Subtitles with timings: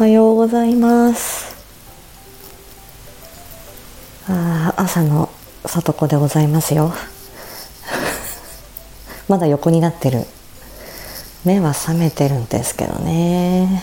[0.00, 1.54] はようございます。
[4.26, 5.28] あ朝の
[5.66, 6.94] 里子でございますよ。
[9.28, 10.26] まだ横になってる。
[11.44, 13.82] 目は覚めてるんですけどね。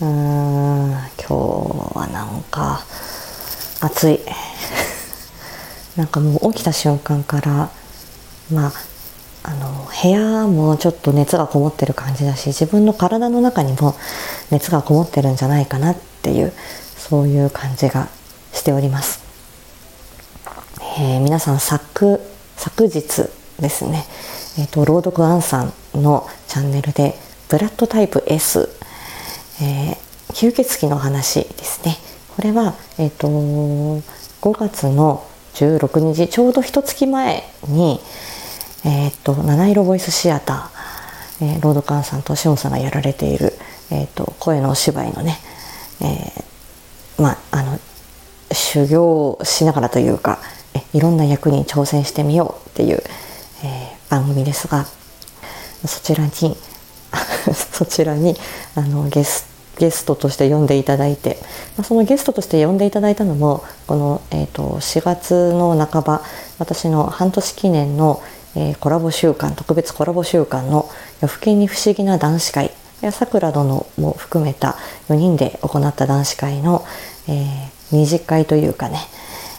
[0.00, 1.34] うーん今日
[1.94, 2.82] はなんか
[3.80, 4.20] 暑い。
[5.94, 7.68] なんかもう起きた瞬間から
[8.50, 8.72] まあ
[9.48, 13.94] あの部屋もちょっと熱がこもってる感じだし自分の体の中にも
[14.50, 16.52] 熱がこもってるんじゃないかなっていう
[16.96, 18.08] そういう感じが
[18.52, 19.22] しております、
[20.98, 22.20] えー、皆さん昨
[22.56, 23.28] 昨日
[23.60, 24.04] ですね、
[24.58, 27.14] えーと、朗読アンさんのチャンネルで
[27.48, 28.68] ブラッドタイプ S、
[29.62, 29.96] えー、
[30.32, 31.96] 吸血鬼の話ですね。
[32.34, 35.24] これは、えーと、5月の
[35.54, 38.00] 16日ちょうど一月前に、
[38.86, 43.52] えー、っと七色ボイスシアター、えー、ロードカンさんとシオンさんがやられている、
[43.90, 45.38] えー、っと声のお芝居のね、
[46.00, 47.78] えー、まああの
[48.52, 50.38] 修行しながらというか
[50.74, 53.02] えいろんな役に挑戦してみようっていう、
[53.64, 54.86] えー、番組ですが
[55.84, 56.30] そちらに
[57.72, 58.36] そちらに
[58.76, 59.46] あのゲス
[59.78, 61.38] ゲストとして呼んでいただいて、
[61.76, 66.22] まあ、そのゲストとして呼んでいただいたのもこの、えーと、と4月の半ば
[66.58, 68.22] 私の半年記念の
[68.56, 70.88] えー、コラボ週間特別コラボ週間の
[71.20, 72.72] 夜更けに不思議な男子会
[73.12, 74.76] さくら殿も含めた
[75.08, 76.82] 4人で行った男子会の、
[77.28, 78.98] えー、二次会というかね、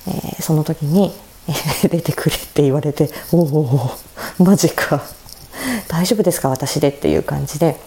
[0.07, 1.11] えー、その時に、
[1.47, 1.53] え、
[1.87, 3.91] 出てくれって言われておお
[4.39, 5.03] マジか。
[5.87, 7.79] 大丈夫ですか私でっていう感じで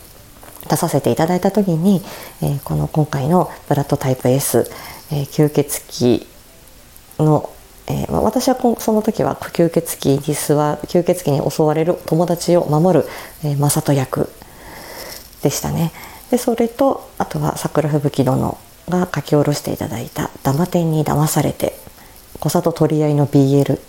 [0.68, 2.02] 出させていただいた時に、
[2.42, 4.70] えー、この今回のブラッドタイプ S、
[5.10, 6.26] えー、吸血鬼
[7.18, 7.50] の
[7.90, 13.04] えー、私はその時は吸血鬼に吸吸血鬼に襲われる友達を守る、
[13.44, 14.28] えー、正人役
[15.42, 15.92] でしたね。
[16.30, 18.56] でそれとあとは桜吹雪殿
[18.88, 21.74] が書き下ろしていただいた「ダマ天に騙されて」
[22.38, 23.80] 小里取り合いの BL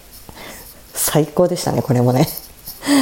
[0.93, 2.27] 最高でしたねこれもね。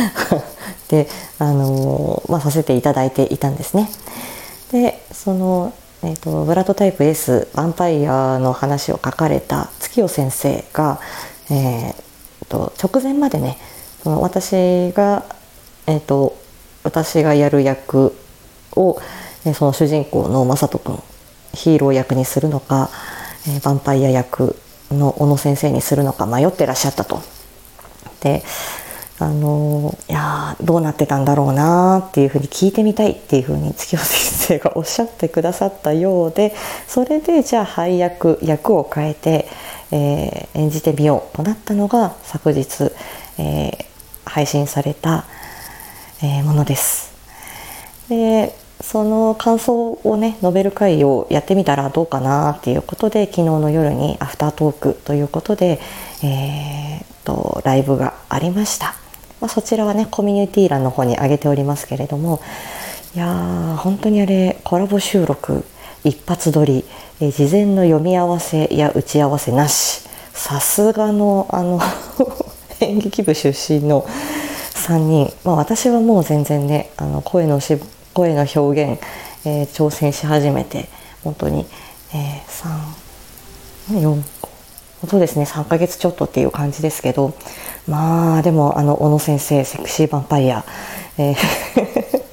[0.90, 1.08] で
[1.38, 3.90] あのー、まあ、させていただいていたんですね。
[4.72, 5.72] でその
[6.02, 11.00] えーと、ブラッドタイプ S「ヴァンパイア」の話を書かれた月夜先生が、
[11.50, 13.58] えーと、直前までね
[14.04, 15.24] その私が、
[15.88, 16.38] えーと、
[16.84, 18.16] 私がやる役
[18.76, 18.98] を、
[19.46, 21.04] えー、その主人公の雅人君
[21.54, 22.90] ヒーロー役にするのか、
[23.48, 24.56] えー、ヴァンパイア役
[24.92, 27.22] の小野先生にするのか迷ってらっしゃったと。
[28.22, 28.44] で
[29.22, 36.56] あのいやどうなってたんだろうなっていうふうに聞いてみたいっていうふうに月夜先生がおっしゃってくださったようで
[36.88, 39.48] それでじゃあ配役役を変えて、
[39.92, 42.94] えー、演じてみようとなったのが昨日、
[43.38, 43.86] えー、
[44.24, 45.26] 配信された、
[46.24, 47.10] えー、ものです。
[48.08, 55.82] でその感想をね述べる会をやってみたらどうかなっていうことで昨日の夜にアフタートークということで、
[56.24, 59.09] えー、とライブがありました。
[59.42, 62.42] まあ、そちらはねコミュニティ欄の方に上げておりますけれども
[63.16, 65.64] いや本当にあれコラボ収録
[66.04, 66.86] 一発撮り、
[67.20, 71.82] え事前の読み合わせや打ち合わせなしさすがのあの
[72.80, 74.08] 演劇部出身の
[74.76, 77.78] 3人、まあ、私はもう全然ねあの声のし
[78.14, 79.02] 声の表現、
[79.44, 80.88] えー、挑戦し始めて
[81.24, 81.66] 本当に、
[82.14, 82.66] えー、
[83.92, 84.24] 3 4
[85.08, 87.34] そうですね3ヶ月ちょっとっていう感じですけど
[87.90, 90.64] まあでもあの小野先生セクシーヴァンパイア、
[91.18, 92.20] えー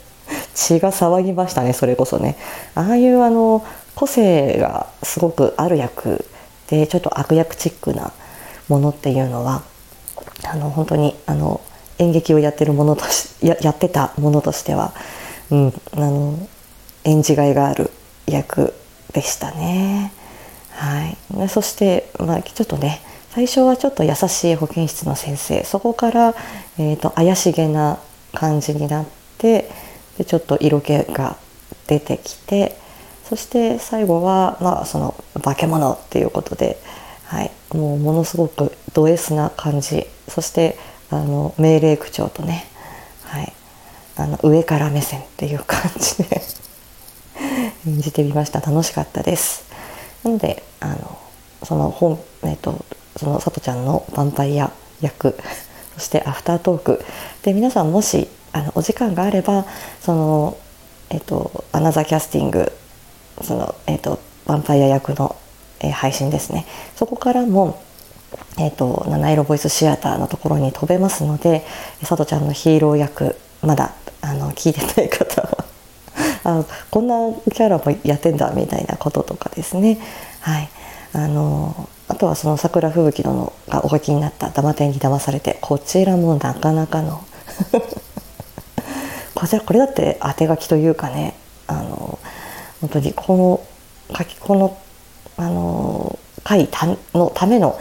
[0.55, 2.37] 血が騒ぎましたねそれこそね。
[2.75, 6.25] ああいうあの個性がすごくある役
[6.69, 8.12] でちょっと悪役チックな
[8.69, 9.62] ものっていうのは
[10.44, 11.61] あの本当にあの
[11.99, 14.93] 演劇をやってるものとしややってたものとしては、
[15.50, 16.49] うん、あの
[17.05, 17.91] 演じがいがある
[18.27, 18.75] 役
[19.12, 20.12] でしたね。
[20.71, 23.00] はい、そして、まあ、ちょっとね
[23.36, 25.62] 最初はちょっと優しい保健室の先生。
[25.62, 26.34] そこから、
[26.78, 27.99] えーと、怪しげな
[28.32, 29.06] 感じになっ
[29.37, 29.69] て
[30.16, 31.37] でちょっと色気が
[31.87, 32.78] 出てきて
[33.25, 35.14] そして最後は、まあ、その
[35.44, 36.78] 化け物っていうことで、
[37.25, 40.06] はい、もうものすごくド S な感じ。
[40.28, 40.78] そして
[41.11, 42.64] あの命令口調とね、
[43.25, 43.52] はい、
[44.16, 46.40] あの上から目線っていう感じで
[47.87, 48.61] 演じてみました。
[48.61, 49.66] 楽しかったです。
[50.25, 51.19] なのであの
[51.64, 52.82] その本、えーと、
[53.16, 54.70] そのさとちゃんのヴァンパイア
[55.00, 55.36] 役
[55.96, 57.04] そしてアフタートーク。
[57.42, 59.64] で皆さんもしあのお時間があれば
[60.02, 60.56] その、
[61.10, 62.72] えーと、アナザーキャスティング
[63.42, 65.36] その、えーと、ヴァンパイア役の、
[65.80, 66.66] えー、配信ですね。
[66.96, 67.78] そこからも
[68.58, 71.64] えーと、七色ボイスシアターのところに飛べますので
[72.02, 73.92] さとちゃんのヒーロー役まだ
[74.22, 75.64] あの聞いてない方は
[76.44, 77.14] あこんな
[77.52, 79.98] キャラもやってんだみたいなこととかですね。
[80.40, 80.68] はい。
[81.16, 87.24] あのあとはその桜吹雪殿がお書きになった「ダマテンに騙されて」こちらもなかなかの
[89.34, 91.32] こちらこれだって当て書きというかね
[91.68, 92.18] あの
[92.82, 93.60] 本当にこの
[94.14, 94.76] 書きこの
[95.38, 96.68] あの会
[97.14, 97.78] のための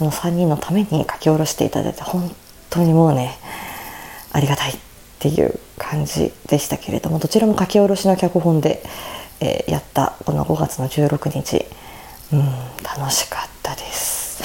[0.00, 2.32] あの3人のために書き下ろしていただいて本
[2.70, 3.36] 当にもうね
[4.30, 4.76] ありがたいっ
[5.18, 8.84] ていう感じでしたけれどもどちらも書き下ろしの脚本で、
[9.40, 11.66] えー、やったこの5月の16日、
[12.32, 12.40] うん、
[12.82, 14.42] 楽しかったです。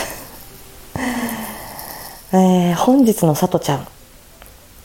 [2.33, 3.88] えー、本日のさとちゃん、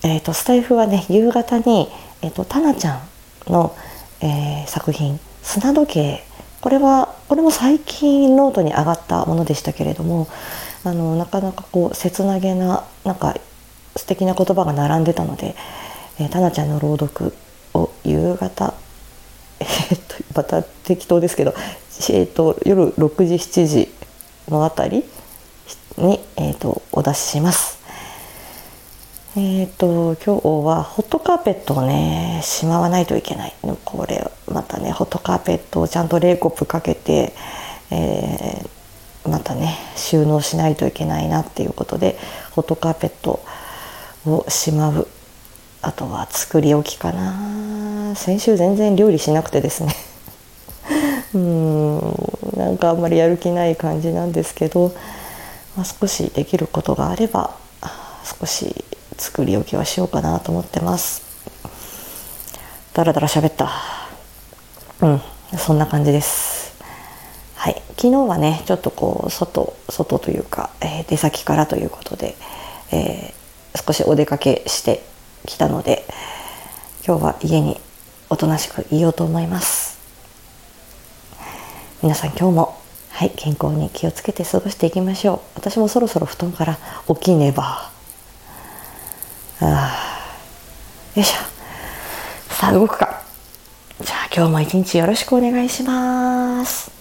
[0.02, 1.90] えーと、スタイフはね夕方に、
[2.22, 3.74] えーと、たなちゃんの、
[4.20, 6.24] えー、作品「砂時計」
[6.60, 10.26] これはこれも最近ノートに上がったものでしたけれども
[10.84, 13.36] あのなかなかこう切なげななんか
[13.94, 15.54] 素敵な言葉が並んでたので、
[16.18, 17.34] えー、タナちゃんの朗読
[17.74, 18.74] を夕方
[19.60, 21.54] え、っとまた適当ですけど、
[22.12, 23.92] えー、っと夜6時7時
[24.48, 25.04] のあたり
[25.96, 27.76] に、えー、っとお出しします。
[29.38, 33.54] えーと、今日はホットカーペットをねしまわないといけない。
[33.84, 37.34] これまたねホットカーペットをちゃんと冷コップかけて、
[37.90, 42.16] えー、またね収納しないといけないなっていうことで
[42.52, 43.42] ホットカーペット
[44.26, 45.06] をしまう。
[45.82, 48.14] あとは作り置きかな。
[48.16, 49.94] 先週全然料理しなくてですね。
[51.36, 54.94] うんなんかあんまりやる気ない感じなんですけど、
[55.76, 57.54] まあ、少しできることがあれば
[58.24, 58.84] 少し
[59.18, 61.22] 作り置きはしようかなと思ってます。
[62.94, 63.70] だらだら喋った。
[65.02, 65.20] うん
[65.58, 66.74] そんな感じです。
[67.54, 67.82] はい。
[67.96, 72.34] 昨日はねちょっとこう外外というか、えー、出先からということで、
[72.92, 75.02] えー、少しお出かけして
[75.44, 76.04] きたので
[77.06, 77.78] 今日は家に
[78.30, 79.85] おとなしくいようと思います。
[82.06, 82.80] 皆さん今日も
[83.10, 85.40] はい健康に気をつけて過ごしていきましょう。
[85.56, 87.90] 私もそろそろ布団から起きねば。
[89.58, 90.32] あ
[91.16, 92.54] よいしょ。
[92.54, 93.22] さあ動くか。
[94.00, 96.95] じゃあ今日も一日よろしくお願いします。